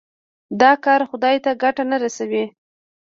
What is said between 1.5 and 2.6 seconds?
ګټه نه رسوي.